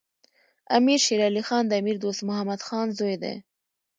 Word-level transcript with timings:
امیر 0.77 0.99
شیر 1.05 1.21
علی 1.29 1.43
خان 1.47 1.63
د 1.67 1.71
امیر 1.81 1.97
دوست 2.03 2.21
محمد 2.29 2.59
خان 2.67 2.87
زوی 2.97 3.15
دی. 3.23 3.35